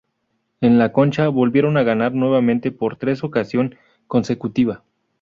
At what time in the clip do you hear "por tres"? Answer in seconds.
2.71-3.23